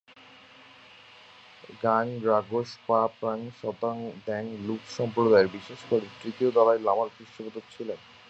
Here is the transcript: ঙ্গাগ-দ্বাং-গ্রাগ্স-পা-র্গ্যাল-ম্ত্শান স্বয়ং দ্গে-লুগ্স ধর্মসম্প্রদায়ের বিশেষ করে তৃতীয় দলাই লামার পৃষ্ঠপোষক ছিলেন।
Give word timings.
ঙ্গাগ-দ্বাং-গ্রাগ্স-পা-র্গ্যাল-ম্ত্শান 1.63 3.39
স্বয়ং 3.59 3.95
দ্গে-লুগ্স 4.19 4.89
ধর্মসম্প্রদায়ের 4.89 5.49
বিশেষ 5.55 5.79
করে 5.89 6.05
তৃতীয় 6.21 6.49
দলাই 6.57 6.79
লামার 6.87 7.09
পৃষ্ঠপোষক 7.15 7.65
ছিলেন। 7.73 7.99